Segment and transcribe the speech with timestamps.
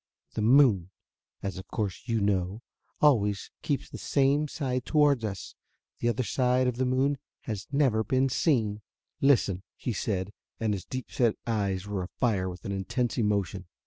[0.33, 0.89] The moon,
[1.43, 2.63] as of course you know,
[3.01, 5.53] always keeps the same side toward us.
[5.99, 8.81] The other side of the moon has never been seen.
[9.21, 13.67] "Listen," he said, and his deep set eyes were afire with an intense emotion.